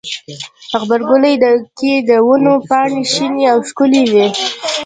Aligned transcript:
غبرګولی 0.79 1.33
کې 1.77 1.93
د 2.09 2.11
ونو 2.27 2.53
پاڼې 2.69 3.03
شنې 3.13 3.43
او 3.53 3.59
ښکلي 3.67 4.03
وي. 4.11 4.27